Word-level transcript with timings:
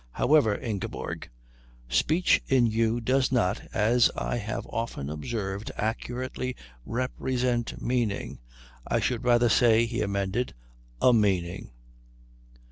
However, 0.13 0.55
Ingeborg, 0.55 1.29
speech 1.87 2.41
in 2.47 2.65
you 2.65 2.99
does 2.99 3.31
not, 3.31 3.61
as 3.71 4.09
I 4.15 4.37
have 4.37 4.65
often 4.71 5.11
observed, 5.11 5.71
accurately 5.77 6.55
represent 6.87 7.79
meaning. 7.79 8.39
I 8.87 8.99
should 8.99 9.23
rather 9.23 9.47
say," 9.47 9.85
he 9.85 10.01
amended, 10.01 10.55
"a 11.03 11.13
meaning." 11.13 11.69